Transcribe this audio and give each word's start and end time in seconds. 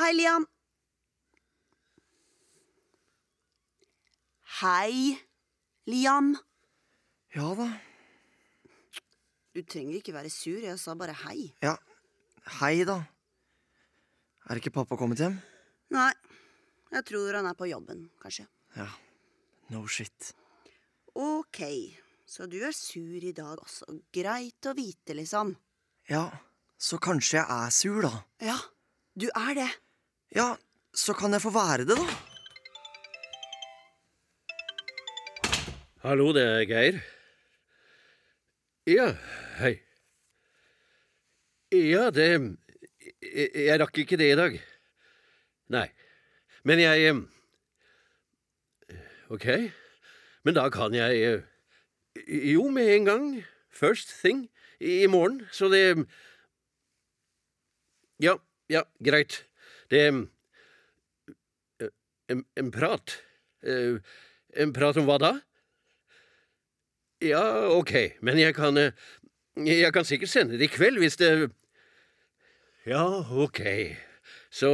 Hei, 0.00 0.14
Liam. 0.16 0.46
Hei, 4.62 5.18
Liam. 5.92 6.30
Ja 7.36 7.50
da. 7.58 7.66
Du 9.52 9.60
trenger 9.60 9.98
ikke 9.98 10.14
være 10.16 10.30
sur, 10.32 10.56
jeg 10.56 10.78
sa 10.80 10.94
bare 10.96 11.12
hei. 11.26 11.50
Ja. 11.60 11.74
Hei, 12.62 12.86
da. 12.88 12.96
Er 14.48 14.62
ikke 14.62 14.72
pappa 14.78 14.96
kommet 14.96 15.20
hjem? 15.20 15.36
Nei, 15.92 16.14
jeg 16.96 17.04
tror 17.12 17.36
han 17.36 17.50
er 17.52 17.60
på 17.60 17.68
jobben, 17.68 18.06
kanskje. 18.24 18.46
Ja. 18.78 18.88
No 19.68 19.84
shit. 19.84 20.32
Ok, 21.12 21.60
så 22.24 22.48
du 22.48 22.56
er 22.64 22.72
sur 22.72 23.20
i 23.20 23.34
dag 23.36 23.60
også. 23.60 24.00
Greit 24.16 24.64
å 24.64 24.74
vite, 24.80 25.12
liksom. 25.20 25.52
Ja, 26.08 26.24
så 26.80 26.96
kanskje 26.96 27.42
jeg 27.42 27.46
er 27.60 27.78
sur, 27.82 28.00
da. 28.08 28.16
Ja, 28.48 28.56
du 29.12 29.28
er 29.34 29.54
det. 29.60 29.70
Ja, 30.30 30.54
så 30.94 31.10
kan 31.18 31.32
jeg 31.34 31.42
få 31.42 31.50
være 31.50 31.84
det, 31.88 31.96
da. 31.98 32.04
Hallo, 36.04 36.28
det 36.32 36.44
er 36.46 36.66
Geir. 36.70 37.00
Ja, 38.86 39.08
hei. 39.58 39.74
Ja, 41.74 42.08
det 42.14 42.28
Jeg, 43.20 43.50
jeg 43.54 43.80
rakk 43.82 43.98
ikke 43.98 44.16
det 44.18 44.30
i 44.32 44.38
dag. 44.38 44.56
Nei. 45.70 45.88
Men 46.64 46.78
jeg 46.78 47.18
Ok. 49.30 49.46
Men 50.46 50.54
da 50.54 50.68
kan 50.70 50.94
jeg 50.94 51.20
eh, 51.26 51.42
Jo, 52.54 52.70
med 52.70 52.94
en 52.94 53.04
gang. 53.04 53.28
First 53.70 54.14
thing 54.22 54.48
i 54.80 55.06
morgen. 55.06 55.42
Så 55.50 55.68
det 55.68 56.06
Ja, 58.22 58.38
ja, 58.70 58.86
greit. 59.02 59.49
Det 59.90 60.02
En, 62.30 62.44
en 62.56 62.70
prat. 62.70 63.16
Eh, 63.66 63.96
En 64.58 64.72
prat 64.74 64.96
om 64.98 65.06
hva 65.06 65.16
da? 65.22 65.32
Ja, 67.22 67.68
ok, 67.76 67.92
men 68.24 68.38
jeg 68.40 68.54
kan 68.56 68.76
eh, 68.80 68.92
Jeg 69.66 69.92
kan 69.92 70.06
sikkert 70.08 70.30
sende 70.32 70.58
det 70.58 70.66
i 70.70 70.72
kveld 70.74 70.98
hvis 71.02 71.18
det 71.20 71.50
Ja, 72.86 73.04
ok, 73.30 73.60
så 74.50 74.72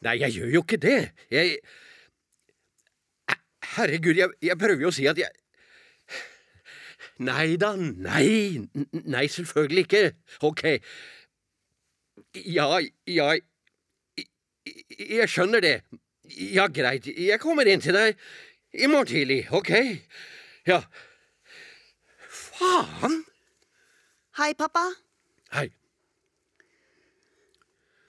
Nei, 0.00 0.14
jeg 0.16 0.32
gjør 0.32 0.48
jo 0.54 0.60
ikke 0.64 0.80
det. 0.80 1.10
Jeg 1.30 1.58
Herregud, 3.76 4.16
jeg, 4.16 4.32
jeg 4.42 4.58
prøver 4.58 4.80
jo 4.86 4.90
å 4.90 4.96
si 4.96 5.04
at 5.10 5.20
jeg 5.20 5.30
Nei 7.20 7.56
da, 7.60 7.74
nei, 7.76 8.64
nei, 9.04 9.26
selvfølgelig 9.28 9.82
ikke. 9.84 10.00
Ok. 10.48 10.62
Ja, 12.34 12.78
ja 13.06 13.32
Jeg 14.16 14.26
jeg 14.98 15.28
skjønner 15.30 15.62
det. 15.64 15.76
Ja, 16.30 16.68
greit, 16.70 17.06
jeg 17.06 17.40
kommer 17.42 17.66
inn 17.66 17.80
til 17.82 17.96
deg 17.96 18.18
i 18.76 18.86
morgen 18.86 19.08
tidlig, 19.08 19.40
ok? 19.50 19.70
Ja. 20.68 20.82
Faen! 22.30 23.24
Hei, 24.38 24.52
pappa. 24.54 24.84
Hei. 25.56 25.66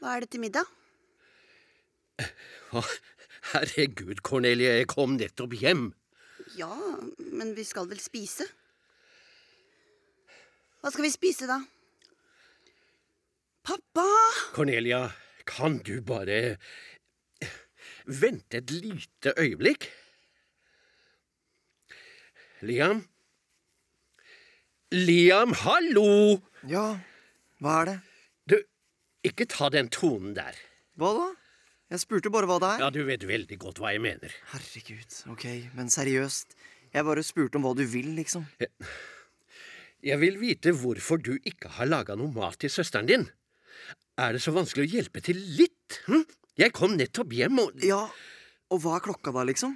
Hva 0.01 0.13
er 0.15 0.25
det 0.25 0.29
til 0.35 0.43
middag? 0.43 0.69
Å, 2.77 2.83
Herregud, 3.55 4.21
Cornelie, 4.21 4.77
jeg 4.81 4.91
kom 4.91 5.17
nettopp 5.17 5.55
hjem. 5.57 5.89
Ja, 6.59 6.69
men 7.17 7.55
vi 7.57 7.65
skal 7.65 7.89
vel 7.89 8.01
spise? 8.03 8.45
Hva 10.81 10.93
skal 10.93 11.07
vi 11.07 11.13
spise, 11.13 11.49
da? 11.49 11.61
Cornelia, 14.51 15.05
kan 15.47 15.77
du 15.79 16.01
bare 16.03 16.57
vente 18.05 18.59
et 18.59 18.71
lite 18.71 19.33
øyeblikk? 19.39 19.87
Liam? 22.67 23.05
Liam, 24.91 25.55
hallo! 25.63 26.41
Ja, 26.67 26.99
hva 27.63 27.77
er 27.81 27.87
det? 27.87 27.95
Du, 28.51 28.57
ikke 29.25 29.47
ta 29.49 29.71
den 29.71 29.87
tonen 29.89 30.35
der. 30.35 30.59
Hva 30.99 31.13
da? 31.15 31.29
Jeg 31.91 32.03
spurte 32.03 32.31
bare 32.31 32.47
hva 32.47 32.59
det 32.59 32.73
er. 32.75 32.83
Ja, 32.83 32.91
du 32.91 33.01
vet 33.07 33.23
veldig 33.27 33.57
godt 33.59 33.79
hva 33.79 33.95
jeg 33.95 34.03
mener. 34.03 34.35
Herregud, 34.51 35.17
ok, 35.31 35.47
men 35.79 35.89
seriøst. 35.91 36.55
Jeg 36.91 37.07
bare 37.07 37.23
spurte 37.23 37.59
om 37.59 37.65
hva 37.67 37.73
du 37.79 37.85
vil, 37.87 38.11
liksom. 38.19 38.45
Jeg 40.03 40.19
vil 40.19 40.39
vite 40.43 40.75
hvorfor 40.75 41.23
du 41.23 41.37
ikke 41.39 41.71
har 41.77 41.87
laga 41.87 42.19
noe 42.19 42.31
mat 42.35 42.59
til 42.59 42.71
søsteren 42.73 43.07
din. 43.07 43.29
Er 44.21 44.35
det 44.35 44.41
så 44.43 44.53
vanskelig 44.53 44.85
å 44.85 44.91
hjelpe 44.99 45.21
til 45.25 45.39
litt? 45.57 46.01
Hm? 46.05 46.25
Jeg 46.59 46.73
kom 46.77 46.93
nettopp 46.99 47.31
hjem 47.33 47.57
og 47.63 47.85
Ja, 47.85 48.03
og 48.71 48.83
hva 48.83 48.97
er 48.99 49.05
klokka 49.07 49.33
da, 49.33 49.45
liksom? 49.47 49.73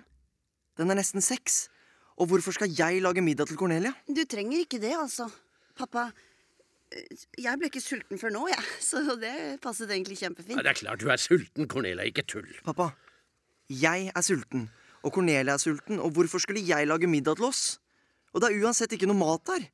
Den 0.78 0.91
er 0.91 1.00
nesten 1.00 1.23
seks. 1.23 1.66
Og 2.22 2.29
hvorfor 2.29 2.53
skal 2.55 2.72
jeg 2.72 3.01
lage 3.03 3.23
middag 3.25 3.50
til 3.50 3.57
Cornelia? 3.59 3.91
Du 4.05 4.22
trenger 4.29 4.61
ikke 4.61 4.79
det, 4.84 4.94
altså. 4.95 5.25
Pappa, 5.75 6.09
jeg 7.41 7.59
ble 7.59 7.72
ikke 7.72 7.81
sulten 7.84 8.22
før 8.22 8.35
nå, 8.35 8.44
jeg. 8.51 8.67
Så 8.89 9.01
det 9.19 9.34
passet 9.63 9.89
egentlig 9.89 10.19
Ja, 10.19 10.28
kjempefint. 10.28 10.61
Det 10.61 10.72
er 10.75 10.79
klart 10.84 11.01
du 11.01 11.09
er 11.09 11.22
sulten, 11.22 11.67
Cornelia. 11.72 12.05
Ikke 12.07 12.28
tull. 12.28 12.51
Pappa, 12.67 12.91
jeg 13.72 14.11
er 14.13 14.25
sulten, 14.25 14.69
og 15.01 15.16
Cornelia 15.16 15.57
er 15.57 15.63
sulten, 15.63 15.97
og 15.97 16.13
hvorfor 16.16 16.44
skulle 16.44 16.63
jeg 16.63 16.88
lage 16.91 17.09
middag 17.09 17.39
til 17.41 17.50
oss? 17.50 17.79
Og 18.35 18.44
det 18.44 18.51
er 18.51 18.61
uansett 18.61 18.94
ikke 18.94 19.09
noe 19.09 19.17
mat 19.17 19.47
der. 19.50 19.67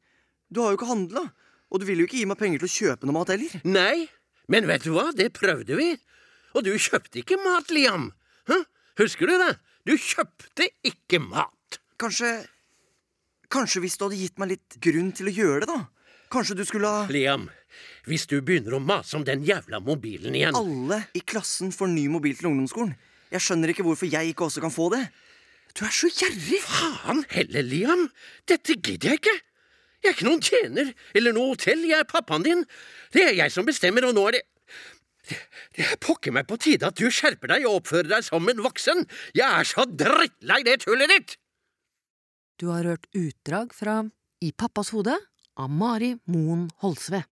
Du 0.48 0.64
har 0.64 0.72
jo 0.72 0.80
ikke 0.80 0.90
handla, 0.90 1.28
og 1.72 1.82
du 1.82 1.86
vil 1.90 2.02
jo 2.02 2.08
ikke 2.08 2.22
gi 2.22 2.26
meg 2.30 2.40
penger 2.40 2.64
til 2.64 2.70
å 2.70 2.76
kjøpe 2.78 3.10
noe 3.10 3.20
mat 3.20 3.32
heller. 3.34 3.62
Nei, 3.68 4.08
men 4.52 4.68
vet 4.70 4.84
du 4.86 4.92
hva? 4.96 5.10
Det 5.16 5.32
prøvde 5.38 5.78
vi. 5.80 5.94
Og 6.56 6.66
du 6.68 6.74
kjøpte 6.76 7.22
ikke 7.22 7.40
mat, 7.40 7.72
Liam. 7.72 8.10
Hæ? 8.52 8.58
Husker 9.00 9.30
du 9.30 9.38
det? 9.40 9.54
Du 9.88 9.96
kjøpte 9.96 10.68
ikke 10.86 11.22
mat. 11.24 11.80
Kanskje 12.02 12.42
Kanskje 13.52 13.82
hvis 13.84 13.98
du 14.00 14.06
hadde 14.06 14.20
gitt 14.20 14.38
meg 14.40 14.54
litt 14.54 14.78
grunn 14.84 15.10
til 15.16 15.28
å 15.28 15.34
gjøre 15.36 15.66
det, 15.66 15.74
da? 15.74 16.12
Kanskje 16.32 16.56
du 16.56 16.64
skulle 16.64 16.88
ha 16.88 17.02
Liam, 17.12 17.50
hvis 18.08 18.24
du 18.32 18.38
begynner 18.40 18.78
å 18.78 18.84
mase 18.84 19.18
om 19.18 19.26
den 19.28 19.44
jævla 19.44 19.82
mobilen 19.84 20.38
igjen 20.38 20.56
Alle 20.56 21.02
i 21.18 21.20
klassen 21.20 21.74
får 21.76 21.92
ny 21.92 22.06
mobil 22.14 22.38
til 22.40 22.48
ungdomsskolen. 22.48 22.94
Jeg 23.32 23.44
skjønner 23.44 23.74
ikke 23.74 23.84
hvorfor 23.84 24.08
jeg 24.08 24.32
ikke 24.32 24.48
også 24.48 24.64
kan 24.64 24.72
få 24.72 24.88
det. 24.96 25.02
Du 25.76 25.84
er 25.88 25.92
så 25.96 26.08
gjerrig! 26.12 26.62
Faen 26.64 27.26
heller, 27.32 27.68
Liam! 27.68 28.08
Dette 28.48 28.76
gidder 28.80 29.14
jeg 29.14 29.22
ikke! 29.22 29.36
Jeg 30.02 30.10
er 30.10 30.16
ikke 30.18 30.28
noen 30.28 30.42
tjener 30.42 30.94
eller 31.18 31.36
noe 31.36 31.54
hotell, 31.54 31.84
jeg 31.86 32.02
er 32.02 32.10
pappaen 32.10 32.46
din. 32.46 32.64
Det 33.14 33.28
er 33.28 33.36
jeg 33.38 33.54
som 33.54 33.68
bestemmer, 33.68 34.08
og 34.08 34.18
nå 34.18 34.26
er 34.30 34.40
det 34.40 34.48
Det, 35.32 35.86
er 35.86 36.00
pokker 36.02 36.34
meg 36.34 36.48
på 36.50 36.58
tide 36.58 36.88
at 36.88 36.98
du 36.98 37.06
skjerper 37.14 37.54
deg 37.54 37.68
og 37.70 37.84
oppfører 37.84 38.10
deg 38.10 38.26
som 38.26 38.50
en 38.50 38.64
voksen. 38.66 39.06
Jeg 39.38 39.46
er 39.46 39.68
så 39.70 39.86
drittlei 39.86 40.64
det 40.66 40.80
tullet 40.82 41.14
ditt! 41.14 41.36
Du 42.58 42.72
har 42.74 42.86
hørt 42.90 43.06
utdrag 43.14 43.72
fra 43.78 44.02
I 44.42 44.50
pappas 44.52 44.90
hode 44.94 45.14
av 45.62 45.70
Mari 45.70 46.16
Moen 46.26 46.68
Holsve. 46.82 47.22